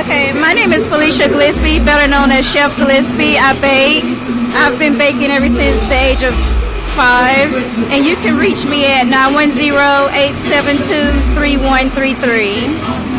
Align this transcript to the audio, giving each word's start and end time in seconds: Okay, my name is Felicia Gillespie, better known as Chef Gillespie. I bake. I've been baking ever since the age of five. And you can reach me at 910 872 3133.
Okay, 0.00 0.32
my 0.32 0.54
name 0.54 0.72
is 0.72 0.86
Felicia 0.86 1.28
Gillespie, 1.28 1.78
better 1.78 2.08
known 2.10 2.30
as 2.30 2.50
Chef 2.50 2.74
Gillespie. 2.76 3.36
I 3.36 3.52
bake. 3.60 4.02
I've 4.56 4.78
been 4.78 4.96
baking 4.96 5.30
ever 5.30 5.46
since 5.46 5.82
the 5.82 5.92
age 5.94 6.22
of 6.22 6.34
five. 6.96 7.52
And 7.92 8.06
you 8.06 8.16
can 8.16 8.38
reach 8.38 8.64
me 8.64 8.86
at 8.86 9.04
910 9.06 9.62
872 10.14 11.34
3133. 11.36 13.09